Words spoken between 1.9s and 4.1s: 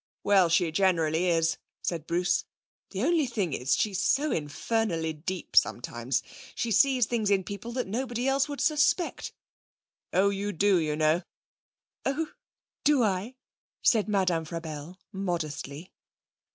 Bruce. 'The only thing is she's